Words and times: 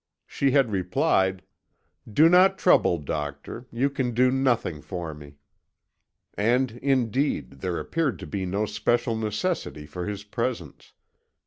She 0.25 0.49
had 0.49 0.71
replied: 0.71 1.43
"'Do 2.11 2.27
not 2.27 2.57
trouble, 2.57 2.97
doctor; 2.97 3.67
you 3.71 3.87
can 3.87 4.15
do 4.15 4.31
nothing 4.31 4.81
for 4.81 5.13
me.' 5.13 5.35
"And, 6.33 6.71
indeed, 6.81 7.59
there 7.61 7.77
appeared 7.79 8.17
to 8.17 8.25
be 8.25 8.47
no 8.47 8.65
special 8.65 9.15
necessity 9.15 9.85
for 9.85 10.07
his 10.07 10.23
presence. 10.23 10.93